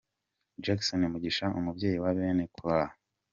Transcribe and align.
Jackson 0.63 1.01
Mugisha 1.13 1.45
umubyeyi 1.59 1.97
wa 2.03 2.11
Bene 2.17 2.45
Kora. 2.55 2.87